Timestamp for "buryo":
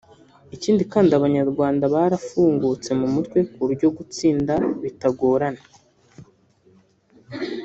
3.63-3.87